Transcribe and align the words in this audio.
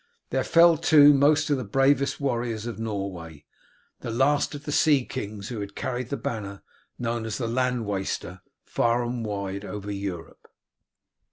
There 0.31 0.43
fell, 0.43 0.77
too, 0.77 1.13
most 1.13 1.51
of 1.51 1.57
the 1.57 1.63
bravest 1.63 2.19
warriors 2.19 2.65
of 2.65 2.79
Norway, 2.79 3.45
the 3.99 4.09
last 4.09 4.55
of 4.55 4.63
the 4.65 4.71
sea 4.71 5.05
kings 5.05 5.49
who 5.49 5.59
had 5.59 5.75
carried 5.75 6.09
the 6.09 6.17
banner, 6.17 6.63
known 6.97 7.23
as 7.23 7.37
the 7.37 7.47
land 7.47 7.85
waster, 7.85 8.41
far 8.65 9.03
and 9.03 9.23
wide 9.23 9.63
over 9.63 9.91
Europe. 9.91 10.47